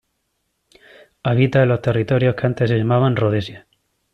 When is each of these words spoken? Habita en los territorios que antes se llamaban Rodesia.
Habita 1.21 1.61
en 1.61 1.69
los 1.69 1.83
territorios 1.83 2.33
que 2.33 2.47
antes 2.47 2.67
se 2.71 2.75
llamaban 2.75 3.15
Rodesia. 3.15 3.67